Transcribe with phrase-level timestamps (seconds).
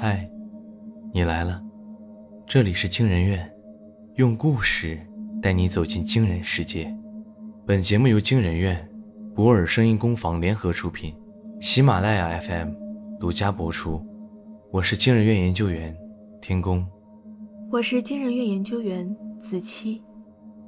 [0.00, 0.30] 嗨，
[1.12, 1.60] 你来了，
[2.46, 3.52] 这里是惊人院，
[4.14, 4.96] 用故事
[5.42, 6.96] 带你走进惊人世界。
[7.66, 8.88] 本节目由惊人院、
[9.34, 11.12] 博尔声音工坊联合出品，
[11.60, 12.74] 喜马拉雅 FM
[13.18, 14.00] 独家播出。
[14.70, 15.92] 我是惊人院研究员
[16.40, 16.86] 天宫，
[17.68, 20.00] 我是惊人院研究员子期。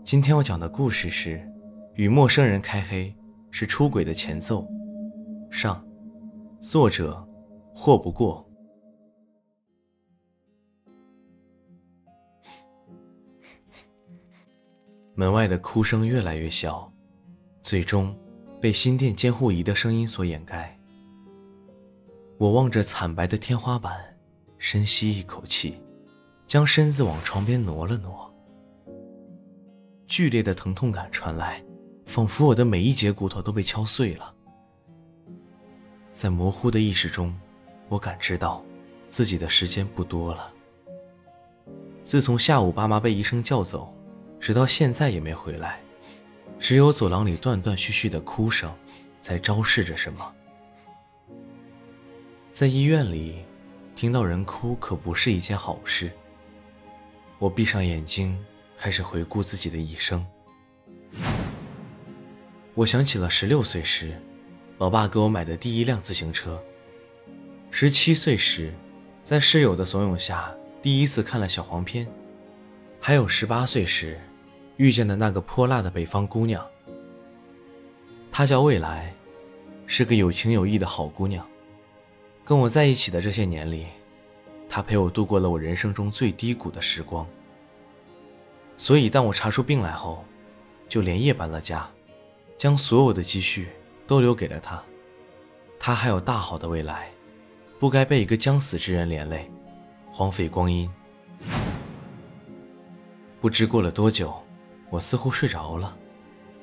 [0.02, 1.36] 今天我讲的故事是
[1.94, 3.14] 《与陌生人开黑
[3.52, 4.66] 是出轨的前奏》
[5.52, 5.80] 上，
[6.58, 7.24] 作者
[7.72, 8.44] 霍不过。
[15.20, 16.90] 门外的哭声越来越小，
[17.60, 18.18] 最终
[18.58, 20.74] 被心电监护仪的声音所掩盖。
[22.38, 24.16] 我望着惨白的天花板，
[24.56, 25.78] 深吸一口气，
[26.46, 28.34] 将身子往床边挪了挪。
[30.06, 31.62] 剧烈的疼痛感传来，
[32.06, 34.34] 仿佛我的每一节骨头都被敲碎了。
[36.10, 37.38] 在模糊的意识中，
[37.90, 38.64] 我感知到
[39.10, 40.50] 自己的时间不多了。
[42.04, 43.94] 自从下午爸妈被医生叫走。
[44.40, 45.78] 直到现在也没回来，
[46.58, 48.74] 只有走廊里断断续续的哭声，
[49.20, 50.34] 在昭示着什么。
[52.50, 53.44] 在医院里，
[53.94, 56.10] 听到人哭可不是一件好事。
[57.38, 58.36] 我闭上眼睛，
[58.78, 60.26] 开始回顾自己的一生。
[62.74, 64.18] 我想起了十六岁时，
[64.78, 66.58] 老爸给我买的第一辆自行车；
[67.70, 68.72] 十七岁时，
[69.22, 72.06] 在室友的怂恿下，第一次看了小黄片；
[72.98, 74.18] 还有十八岁时。
[74.80, 76.66] 遇见的那个泼辣的北方姑娘，
[78.32, 79.14] 她叫未来，
[79.86, 81.46] 是个有情有义的好姑娘。
[82.42, 83.88] 跟我在一起的这些年里，
[84.70, 87.26] 她陪我度过了我人生中最低谷的时光。
[88.78, 90.24] 所以，当我查出病来后，
[90.88, 91.86] 就连夜搬了家，
[92.56, 93.68] 将所有的积蓄
[94.06, 94.82] 都留给了她。
[95.78, 97.10] 她还有大好的未来，
[97.78, 99.46] 不该被一个将死之人连累，
[100.10, 100.90] 荒废光阴。
[103.42, 104.34] 不知过了多久。
[104.90, 105.96] 我似乎睡着了，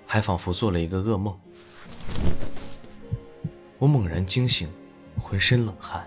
[0.05, 1.33] 还仿佛做了一个噩梦。
[3.79, 4.67] 我猛然惊醒，
[5.17, 6.05] 浑身冷汗，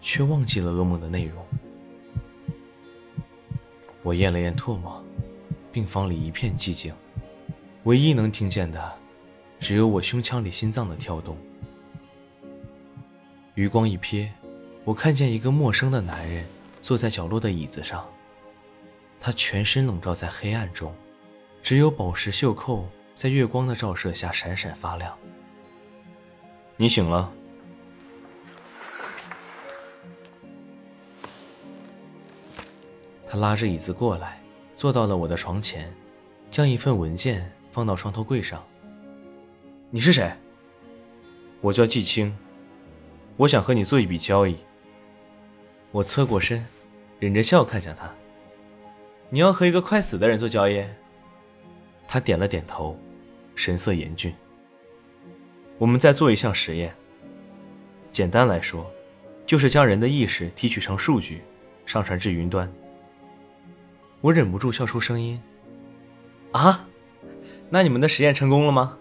[0.00, 1.44] 却忘记了噩梦的内容。
[4.04, 5.04] 我咽了咽唾沫，
[5.72, 6.94] 病房里一片寂静，
[7.82, 8.92] 唯一能听见的，
[9.58, 11.36] 只有我胸腔里心脏的跳动。
[13.56, 14.28] 余光一瞥，
[14.84, 16.46] 我看见一个陌生的男人
[16.80, 18.06] 坐在角落的椅子上，
[19.18, 20.94] 他全身笼罩在黑暗中。
[21.66, 25.12] 只有宝石袖扣在月光的照射下闪闪发亮。
[26.76, 27.28] 你醒了。
[33.26, 34.40] 他拉着椅子过来，
[34.76, 35.92] 坐到了我的床前，
[36.52, 38.64] 将一份文件放到床头柜上。
[39.90, 40.32] 你是谁？
[41.60, 42.32] 我叫季青，
[43.36, 44.56] 我想和你做一笔交易。
[45.90, 46.64] 我侧过身，
[47.18, 48.08] 忍着笑看向他。
[49.30, 50.84] 你要和一个快死的人做交易？
[52.08, 52.98] 他点了点头，
[53.54, 54.34] 神色严峻。
[55.78, 56.94] 我们在做一项实验。
[58.10, 58.90] 简单来说，
[59.44, 61.42] 就是将人的意识提取成数据，
[61.84, 62.72] 上传至云端。
[64.22, 65.40] 我忍不住笑出声音。
[66.52, 66.88] 啊，
[67.68, 68.96] 那你们的实验成功了吗？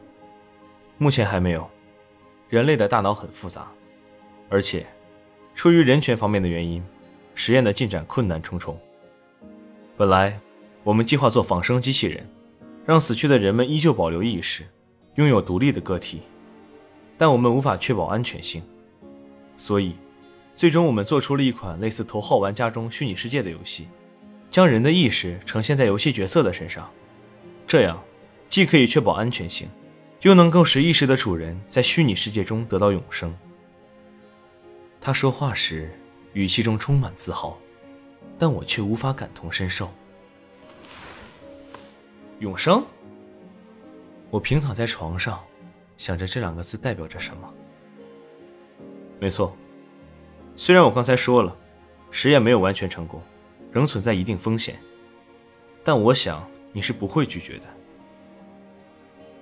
[0.98, 1.70] 目前还没有。
[2.50, 3.68] 人类的大脑很复杂，
[4.50, 4.86] 而且，
[5.56, 6.84] 出于人权方面的原因，
[7.34, 8.80] 实验的进展困难重重。
[9.98, 10.38] 本来，
[10.84, 12.30] 我们计划做仿生机器人。
[12.86, 14.64] 让死去的人们依旧保留意识，
[15.16, 16.22] 拥有独立的个体，
[17.18, 18.62] 但我们无法确保安全性，
[19.58, 19.96] 所以，
[20.54, 23.88] 最终我们做出了一款类似《头号玩家》中虚拟世界的游戏，
[24.52, 26.88] 将人的意识呈现在游戏角色的身上，
[27.66, 28.00] 这样
[28.48, 29.68] 既可以确保安全性，
[30.22, 33.36] 又能够使意识的主人在虚拟世界中得到永生。
[35.02, 35.92] 他说话时
[36.34, 37.58] 语气中充满自豪，
[38.38, 39.90] 但我却无法感同身受。
[42.40, 42.84] 永生。
[44.30, 45.42] 我平躺在床上，
[45.98, 47.54] 想着这两个字代表着什么。
[49.20, 49.56] 没错，
[50.56, 51.56] 虽然我刚才说了，
[52.12, 53.22] 实验没有完全成功，
[53.72, 54.78] 仍存在一定风险，
[55.84, 57.64] 但我想你是不会拒绝的。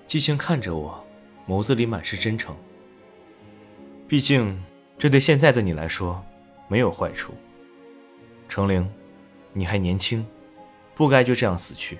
[0.06, 1.04] 季青看着我，
[1.48, 2.56] 眸子里满是真诚。
[4.08, 4.62] 毕竟，
[5.00, 6.24] 这对现在的你来说
[6.68, 7.34] 没有坏处。
[8.48, 8.88] 程灵，
[9.54, 10.24] 你还年轻，
[10.94, 11.98] 不该就这样死去。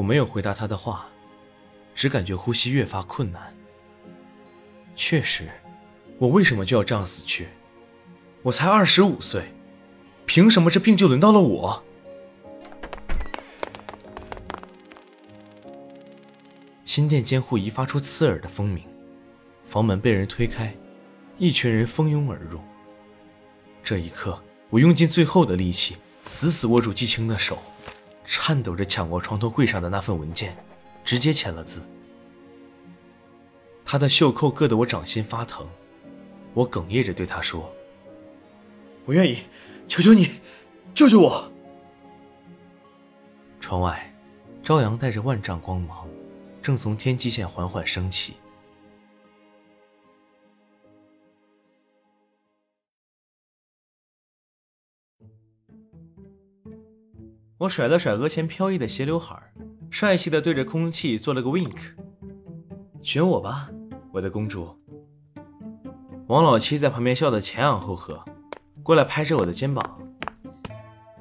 [0.00, 1.06] 我没有回答他的话，
[1.94, 3.54] 只感觉呼吸越发困难。
[4.96, 5.50] 确实，
[6.16, 7.48] 我为什么就要这样死去？
[8.40, 9.52] 我才二十五岁，
[10.24, 11.84] 凭什么这病就轮到了我？
[16.86, 18.82] 心电监护仪发出刺耳的蜂鸣，
[19.68, 20.74] 房门被人推开，
[21.36, 22.58] 一群人蜂拥而入。
[23.84, 27.58] 这一刻，我用尽最后的力气，死死握住季青的手，
[28.32, 30.56] 颤抖着抢过床头柜上的那份文件，
[31.04, 31.82] 直接签了字。
[33.84, 35.66] 他的袖扣硌得我掌心发疼，
[36.54, 37.74] 我哽咽着对他说
[39.04, 39.38] ：“我愿意，
[39.88, 40.30] 求求你，
[40.94, 41.50] 救救我！”
[43.58, 44.14] 窗外，
[44.62, 46.08] 朝阳带着万丈光芒，
[46.62, 48.36] 正从天际线缓缓升起。
[57.60, 59.38] 我甩了甩额前飘逸的斜刘海，
[59.90, 61.92] 帅气的对着空气做了个 wink。
[63.02, 63.68] 选我吧，
[64.12, 64.74] 我的公主。
[66.28, 68.24] 王老七在旁边笑得前仰后合，
[68.82, 70.00] 过来拍着我的肩膀：“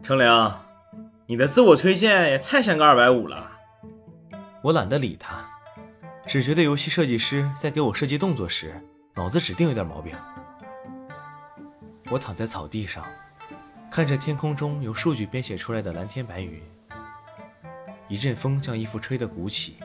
[0.02, 0.62] 程良，
[1.28, 3.52] 你的自我推荐也太像个二百五了。”
[4.64, 5.46] 我懒得理他，
[6.26, 8.82] 只觉得游戏设计师在给我设计动作时，
[9.16, 10.16] 脑子指定有点毛病。
[12.10, 13.04] 我躺在草地上。
[13.92, 16.62] 看着天空中由数据编写出来的蓝天白云，
[18.08, 19.78] 一阵风将衣服吹得鼓起，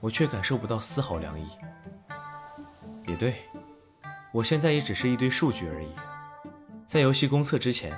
[0.00, 1.46] 我却感受不到丝毫凉意。
[3.06, 3.34] 也对，
[4.32, 5.88] 我现在也只是一堆数据而已。
[6.86, 7.94] 在游戏公测之前，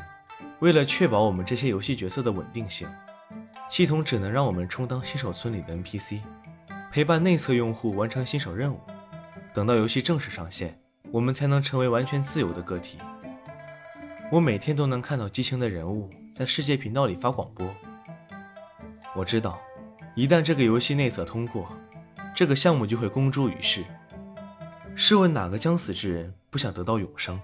[0.59, 2.89] 为了确保我们这些游戏角色的稳定性，
[3.71, 6.21] 系统只能让我们充当新手村里的 NPC，
[6.91, 8.81] 陪伴内测用户完成新手任务。
[9.55, 10.79] 等到游戏正式上线，
[11.13, 12.99] 我们才能成为完全自由的个体。
[14.33, 17.69] 我每天都能看到激情的人物在世界频道里发广播。
[19.17, 19.61] 我知道，
[20.15, 21.69] 一旦这个游戏内测通过，
[22.33, 23.83] 这个项目就会公诸于世。
[24.95, 27.41] 试问哪个将死之人不想得到永生？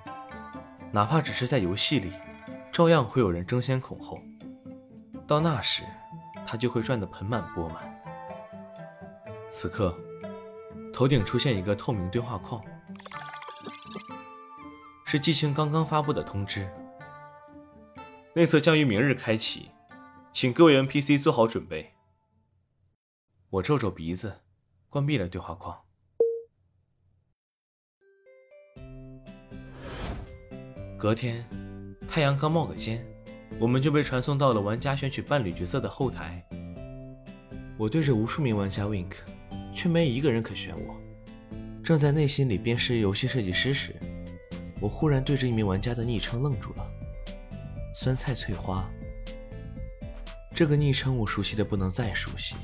[0.92, 2.12] 哪怕只是在游戏里，
[2.70, 4.20] 照样会有人争先恐后。
[5.26, 5.82] 到那时，
[6.46, 8.00] 他就会赚得盆满钵满。
[9.50, 9.92] 此刻，
[10.92, 12.62] 头顶出现一个透明对话框。
[15.16, 16.68] 是季青刚刚发布的通知，
[18.34, 19.70] 内测将于明日开启，
[20.30, 21.94] 请各位 NPC 做好准备。
[23.48, 24.40] 我皱皱鼻子，
[24.90, 25.74] 关闭了对话框。
[30.98, 31.42] 隔天，
[32.06, 33.02] 太阳刚冒个尖，
[33.58, 36.46] 我们就被传送到了玩家选取伴侣角色的后台。
[37.78, 39.14] 我对着无数名玩家 wink，
[39.72, 40.94] 却没一个人肯选我。
[41.82, 43.96] 正在内心里鞭尸游戏设计师时。
[44.80, 46.86] 我忽然对着一名玩家的昵称愣住了，
[47.94, 48.88] 酸菜翠花。
[50.54, 52.54] 这个昵称我熟悉的不能再熟悉，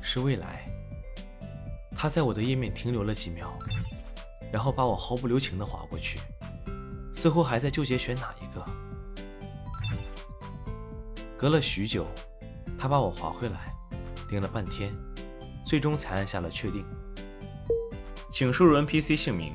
[0.00, 0.64] 是未来。
[1.96, 3.58] 他在我的页面停留了几秒，
[4.52, 6.20] 然后把我毫不留情的划过去，
[7.14, 8.64] 似乎还在纠结选哪一个。
[11.38, 12.06] 隔了许久，
[12.78, 13.72] 他把我划回来，
[14.28, 14.92] 盯了半天，
[15.64, 16.84] 最终才按下了确定。
[18.30, 19.54] 请输入 NPC 姓名。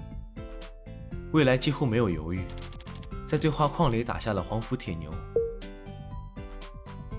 [1.32, 2.42] 未来几乎没有犹豫，
[3.26, 5.10] 在对话框里打下了黄福铁牛。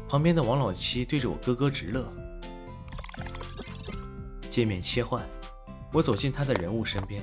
[0.07, 2.07] 旁边的王老七对着我咯咯直乐。
[4.51, 5.27] 界面切换，
[5.95, 7.23] 我走进他的人物身边，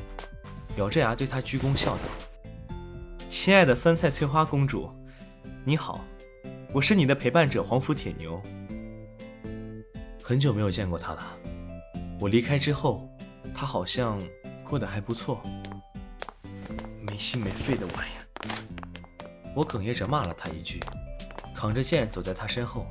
[0.77, 2.01] 咬着牙对他鞠躬笑道
[3.29, 4.89] ：“亲爱的酸菜翠花公主，
[5.63, 6.03] 你好，
[6.73, 8.41] 我是你的陪伴者黄福铁牛。
[10.23, 11.37] 很久没有见过他了。
[12.19, 13.07] 我离开之后，
[13.53, 14.19] 他好像
[14.63, 15.39] 过得还不错。”
[17.19, 18.23] 没心没肺的玩意儿！
[19.53, 20.79] 我哽咽着骂了他一句，
[21.53, 22.87] 扛着剑走在他身后。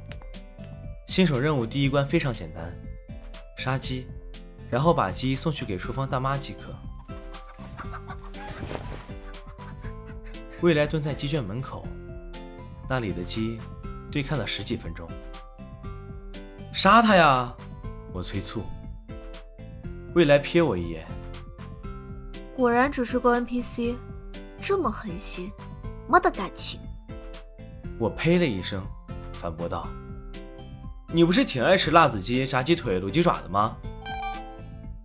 [1.07, 2.71] 新手任务第一关非常简单，
[3.57, 4.07] 杀鸡，
[4.71, 6.77] 然后把鸡送去给厨房大妈即可。
[10.61, 11.89] 未来蹲在鸡圈门口，
[12.87, 13.59] 那里的鸡
[14.13, 15.09] 对看了十几分钟。
[16.71, 17.57] 杀他呀！
[18.13, 18.63] 我催促。
[20.15, 21.07] 未来瞥我一眼，
[22.55, 23.97] 果然只是个 NPC。
[24.69, 25.51] 这么狠心，
[26.07, 26.79] 没得感情。
[27.99, 28.85] 我呸了一声，
[29.33, 29.89] 反驳道
[31.11, 33.75] ：“你不是挺爱吃辣子鸡、炸鸡腿、卤鸡爪的吗？”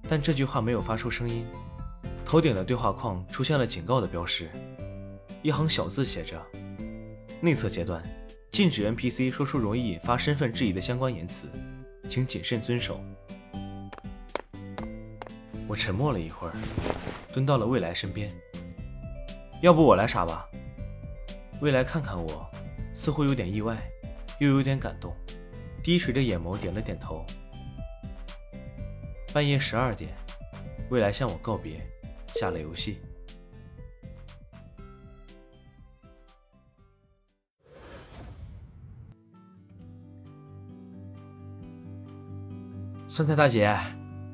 [0.05, 1.45] 但这句话没有发出声音。
[2.25, 4.49] 头顶的对话框出现了警告的标识，
[5.41, 6.37] 一行小字写着
[7.39, 8.03] ：“内测阶段，
[8.51, 11.47] 禁止 NPC 说出容易引发身份质疑的相关言辞，
[12.09, 13.01] 请谨慎遵守。”
[15.69, 16.53] 我沉默了一会儿，
[17.31, 18.29] 蹲到了未来身边。
[19.63, 20.45] 要不我来杀吧。
[21.61, 22.45] 未来看看我，
[22.93, 23.77] 似乎有点意外，
[24.39, 25.15] 又有点感动，
[25.81, 27.25] 低垂着眼眸点了点头。
[29.33, 30.11] 半夜十二点，
[30.89, 31.79] 未来向我告别，
[32.35, 32.99] 下了游戏。
[43.07, 43.73] 酸菜大姐，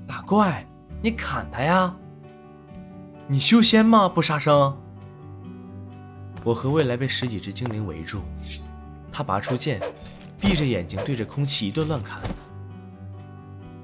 [0.07, 0.65] 打怪，
[1.03, 1.95] 你砍他呀！
[3.27, 4.09] 你修仙吗？
[4.09, 4.75] 不杀生？
[6.43, 8.21] 我和未来被十几只精灵围住，
[9.11, 9.81] 他拔出剑，
[10.39, 12.21] 闭着眼睛对着空气一顿乱砍。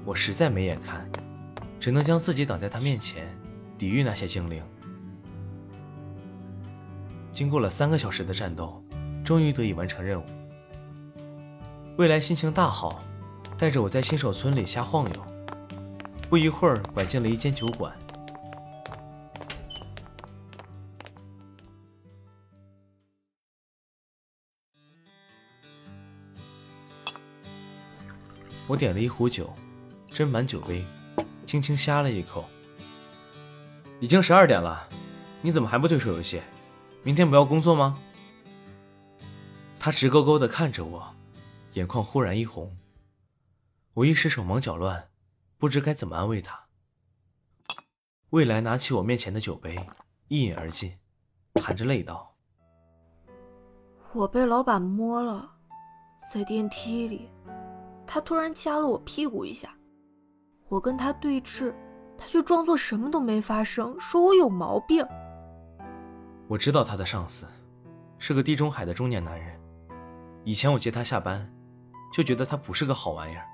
[0.04, 1.08] 我实在没眼看，
[1.78, 3.26] 只能将自己挡在他面前，
[3.76, 4.62] 抵御那些精灵。
[7.30, 8.82] 经过了三个小时的战斗，
[9.22, 10.24] 终于得以完成任务。
[11.98, 13.02] 未来心情大好，
[13.58, 15.26] 带着我在新手村里瞎晃悠。
[16.30, 17.92] 不一会儿，拐进了一间酒馆。
[28.68, 29.52] 我点了一壶酒，
[30.10, 30.84] 斟满酒杯，
[31.46, 32.44] 轻轻呷了一口。
[34.00, 34.88] 已经十二点了，
[35.40, 36.42] 你怎么还不退出游戏？
[37.04, 37.96] 明天不要工作吗？
[39.78, 41.14] 他直勾勾地看着我，
[41.74, 42.76] 眼眶忽然一红。
[43.94, 45.10] 我一时手忙脚乱，
[45.58, 46.64] 不知该怎么安慰他。
[48.30, 49.78] 未来拿起我面前的酒杯，
[50.26, 50.92] 一饮而尽，
[51.62, 52.34] 含着泪道
[54.12, 55.52] ：“我被老板摸了，
[56.32, 57.28] 在电梯里。”
[58.06, 59.68] 他突然掐了我屁股一下，
[60.68, 61.74] 我跟他对峙，
[62.16, 65.04] 他却装作什么都没发生，说我有毛病。
[66.48, 67.46] 我知道他的上司
[68.18, 69.60] 是个地中海的中年男人，
[70.44, 71.52] 以前我接他下班，
[72.12, 73.44] 就觉得他不是个好玩意儿，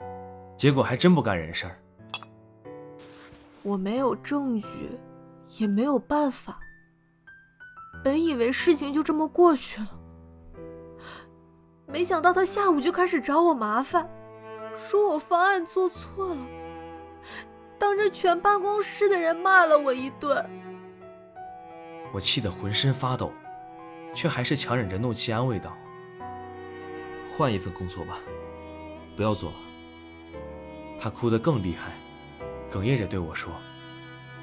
[0.57, 1.79] 结果还真不干人事儿。
[3.63, 4.99] 我没有证据，
[5.59, 6.61] 也没有办法，
[8.05, 9.89] 本以为事情就这么过去了，
[11.87, 14.09] 没想到他下午就开始找我麻烦。
[14.77, 16.47] 说我方案做错了，
[17.79, 20.45] 当着全办公室的人骂了我一顿。
[22.13, 23.33] 我气得浑身发抖，
[24.15, 25.77] 却还是强忍着怒气安慰道
[27.29, 28.19] ：“换一份工作吧，
[29.17, 29.57] 不要做了。”
[31.01, 31.93] 他哭得更厉害，
[32.71, 33.51] 哽咽着对我说：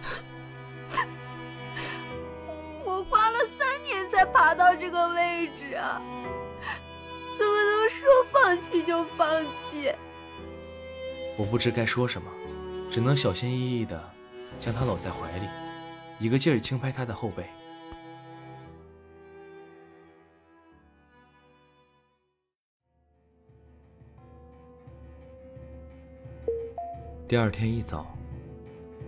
[2.84, 6.02] “我花了三年才爬到这个位置啊，
[7.38, 9.28] 怎么能说放弃就放
[9.62, 9.94] 弃？”
[11.40, 12.30] 我不知该说什么，
[12.92, 13.98] 只能小心翼翼地
[14.60, 15.48] 将他搂在怀里，
[16.20, 17.46] 一个劲儿轻拍他的后背。
[27.26, 28.06] 第二天一早，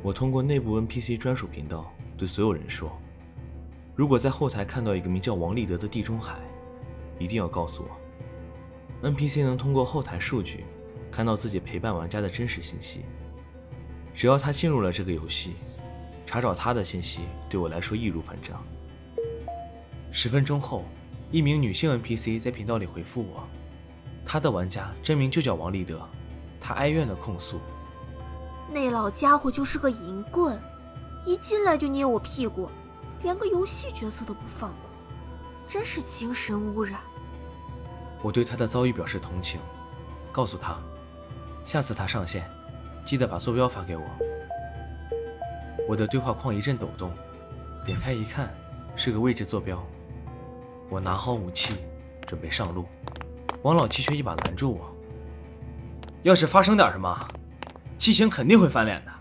[0.02, 2.98] 我通过内部 NPC 专属频道对所有人说
[3.94, 6.40] ：“如果在后台看到一个名叫王立德的地中海，
[7.20, 9.10] 一定要告诉我。
[9.10, 10.64] NPC 能通过后台数据。”
[11.12, 13.02] 看到自己陪伴玩家的真实信息，
[14.16, 15.54] 只要他进入了这个游戏，
[16.26, 18.64] 查找他的信息对我来说易如反掌。
[20.12, 20.86] 十分钟后，
[21.32, 23.48] 一名女性 NPC 在频道里回复我，
[24.26, 26.02] 她的玩家真名就叫王立德，
[26.60, 27.60] 她哀怨的控诉
[28.72, 30.58] ：“那老家伙就是个淫棍，
[31.26, 32.70] 一进来就捏我屁股，
[33.22, 34.90] 连个游戏角色都不放过，
[35.68, 37.00] 真是精神污染。”
[38.24, 39.60] 我对他的遭遇表示同情，
[40.32, 40.78] 告诉他。
[41.64, 42.44] 下次他上线，
[43.06, 44.04] 记得把坐标发给我。
[45.88, 47.12] 我的对话框一阵抖动，
[47.86, 48.54] 点开一看，
[48.96, 49.82] 是个位置坐标。
[50.90, 51.76] 我拿好武器，
[52.28, 52.86] 准备上路，
[53.62, 54.96] 王老七却一把拦住我。
[56.24, 57.28] 要是发生点什么，
[57.98, 59.12] 七星肯定会翻脸的。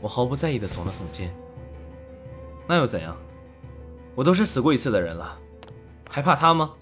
[0.00, 1.34] 我毫不在意的耸了耸肩。
[2.66, 3.16] 那又怎样？
[4.14, 5.38] 我都是死过一次的人了，
[6.10, 6.74] 还怕他吗？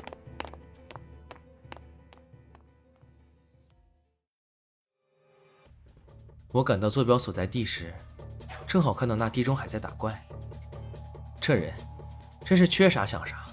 [6.56, 7.92] 我赶到坐标所在地时，
[8.66, 10.26] 正好看到那地中海在打怪。
[11.38, 11.70] 这人
[12.46, 13.44] 真是缺啥想啥。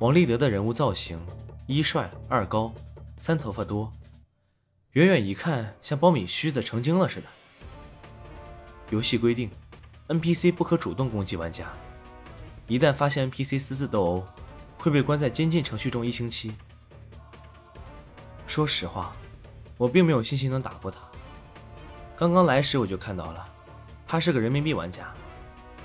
[0.00, 1.24] 王立德的人物造型：
[1.68, 2.74] 一帅，二高，
[3.16, 3.92] 三头发多，
[4.94, 7.28] 远远一看像苞米须子成精了似的。
[8.90, 9.48] 游戏规定
[10.08, 11.68] ，NPC 不可主动攻击玩家，
[12.66, 14.24] 一旦发现 NPC 私自斗殴，
[14.78, 16.56] 会被关在监禁程序中一星期。
[18.48, 19.14] 说实话，
[19.76, 20.98] 我并没有信心能打过他。
[22.22, 23.44] 刚刚来时我就看到了，
[24.06, 25.12] 他是个人民币玩家，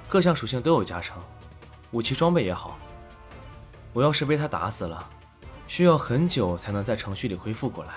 [0.07, 1.19] 各项属性都有加成，
[1.89, 2.77] 武器装备也好。
[3.91, 5.09] 我要是被他打死了，
[5.67, 7.93] 需要很久才能在程序里恢复过来。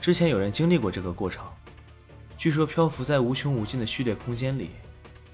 [0.00, 1.44] 之前有人经历过这个过程，
[2.38, 4.70] 据说漂浮在无穷无尽的序列空间里，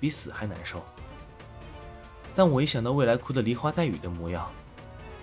[0.00, 0.84] 比死还难受。
[2.34, 4.50] 但我一想到未来哭的梨花带雨的模样，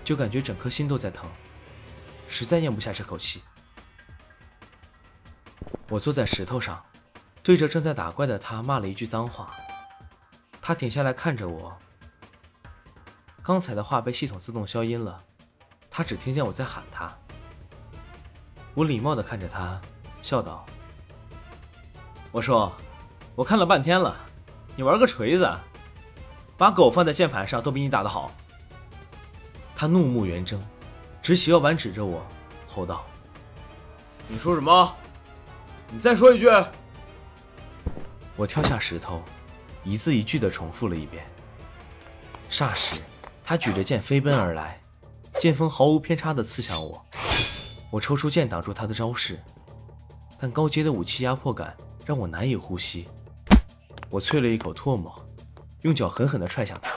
[0.06, 1.30] 就感觉整颗心都在疼，
[2.30, 3.42] 实在咽不下这口气。
[5.88, 6.84] 我坐在石头上，
[7.44, 9.54] 对着正在打怪的他骂了一句脏话。
[10.62, 11.78] 他停下来看着我，
[13.44, 15.24] 刚才的话被系统自动消音了，
[15.92, 17.16] 他只听见我在喊他。
[18.74, 19.80] 我礼貌地看着他，
[20.24, 20.66] 笑道
[22.34, 22.74] ：“我说，
[23.36, 24.16] 我看了半天了，
[24.76, 25.48] 你玩个锤子！”
[26.58, 28.32] 把狗放在键盘上都比你打得好。
[29.76, 30.60] 他怒目圆睁，
[31.22, 32.26] 直起腰板指着我，
[32.68, 33.06] 吼道
[34.28, 34.96] ：“你说什么？
[35.92, 36.48] 你再说一句！”
[38.36, 39.22] 我跳下石头，
[39.84, 41.26] 一字一句地重复了一遍。
[42.50, 43.00] 霎时，
[43.44, 44.82] 他举着剑飞奔而来，
[45.40, 47.06] 剑锋毫无偏差地刺向我。
[47.90, 49.40] 我抽出剑挡住他的招式，
[50.38, 51.76] 但高阶的武器压迫感
[52.06, 53.08] 让我难以呼吸。
[54.10, 55.14] 我啐了一口唾沫，
[55.84, 56.92] 用脚狠狠地踹向他。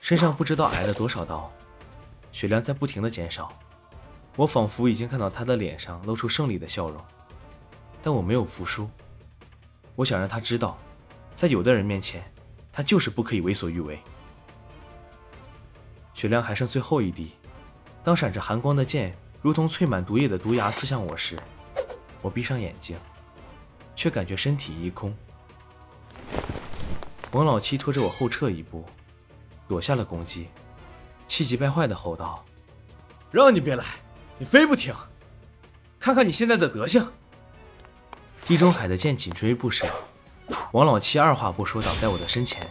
[0.00, 1.50] 身上不知道挨了多少刀，
[2.32, 3.52] 血量在不停的减少。
[4.36, 7.00] 我仿佛已经看到他的脸上露出胜利的笑容，
[8.02, 8.88] 但我没有服输。
[9.96, 10.78] 我想让他知道，
[11.34, 12.24] 在有的人面前，
[12.72, 13.98] 他就是不可以为所欲为。
[16.14, 17.32] 血量还剩最后一滴，
[18.02, 21.36] 当闪着寒光的剑如同淬满毒液的毒牙刺向我时，
[22.22, 22.96] 我闭上眼睛，
[23.94, 25.14] 却感觉身体一空。
[27.32, 28.84] 王老七拖着我后撤一步。
[29.68, 30.48] 躲下了攻击，
[31.28, 32.44] 气急败坏的吼道
[33.30, 33.84] ：“让你别来，
[34.40, 34.94] 你非不听！
[35.98, 37.06] 看看你现在的德行！”
[38.46, 39.86] 地中海的剑紧追不舍，
[40.72, 42.66] 王老七二话不说挡在我的身前，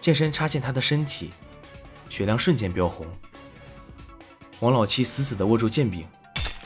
[0.00, 1.30] 剑身插进他的身体，
[2.08, 3.06] 血量瞬间飙红。
[4.60, 6.08] 王老七死死的握住剑柄，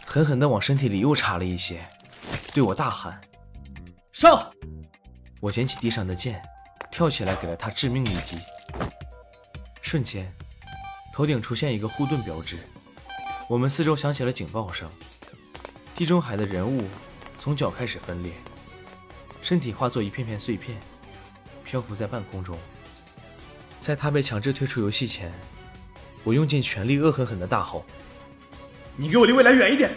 [0.07, 1.85] 狠狠的往身体里又插了一些，
[2.55, 3.21] 对我大喊
[4.14, 4.49] ：“上！”
[5.43, 6.40] 我捡起地上的剑，
[6.93, 8.38] 跳起来给了他致命一击。
[9.83, 10.33] 瞬间，
[11.16, 12.58] 头顶出现一个护盾标志，
[13.49, 14.87] 我们四周响起了警报声。
[15.94, 16.85] 地中海的人物
[17.38, 18.32] 从脚开始分裂，
[19.40, 20.78] 身体化作一片片碎片，
[21.64, 22.58] 漂浮在半空中。
[23.80, 25.32] 在他被强制退出游戏前，
[26.23, 27.82] 我用尽全力恶狠狠地大吼
[28.94, 29.90] ：“你给我离未来远一点！”